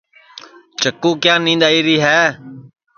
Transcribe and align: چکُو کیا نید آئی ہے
چکُو 0.81 1.11
کیا 1.21 1.35
نید 1.43 1.61
آئی 1.67 1.97
ہے 2.05 2.19